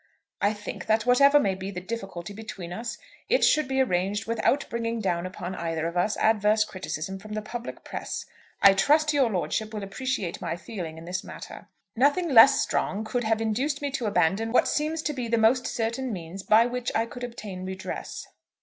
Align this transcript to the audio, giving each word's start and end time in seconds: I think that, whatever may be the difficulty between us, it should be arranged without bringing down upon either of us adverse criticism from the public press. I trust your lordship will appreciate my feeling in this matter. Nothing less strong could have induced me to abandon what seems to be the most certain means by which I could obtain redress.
I 0.41 0.51
think 0.53 0.87
that, 0.87 1.05
whatever 1.05 1.39
may 1.39 1.53
be 1.53 1.69
the 1.69 1.79
difficulty 1.79 2.33
between 2.33 2.73
us, 2.73 2.97
it 3.29 3.43
should 3.43 3.67
be 3.67 3.79
arranged 3.79 4.25
without 4.25 4.65
bringing 4.67 4.99
down 4.99 5.27
upon 5.27 5.53
either 5.53 5.85
of 5.85 5.95
us 5.95 6.17
adverse 6.17 6.65
criticism 6.65 7.19
from 7.19 7.33
the 7.33 7.41
public 7.43 7.83
press. 7.83 8.25
I 8.63 8.73
trust 8.73 9.13
your 9.13 9.29
lordship 9.29 9.75
will 9.75 9.83
appreciate 9.83 10.41
my 10.41 10.55
feeling 10.55 10.97
in 10.97 11.05
this 11.05 11.23
matter. 11.23 11.67
Nothing 11.95 12.29
less 12.29 12.61
strong 12.61 13.03
could 13.03 13.25
have 13.25 13.41
induced 13.41 13.79
me 13.83 13.91
to 13.91 14.07
abandon 14.07 14.51
what 14.51 14.67
seems 14.67 15.03
to 15.03 15.13
be 15.13 15.27
the 15.27 15.37
most 15.37 15.67
certain 15.67 16.11
means 16.11 16.41
by 16.41 16.65
which 16.65 16.91
I 16.95 17.05
could 17.05 17.23
obtain 17.23 17.63
redress. 17.63 18.25